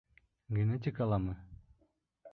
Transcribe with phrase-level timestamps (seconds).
[0.57, 1.37] Генетикаламы?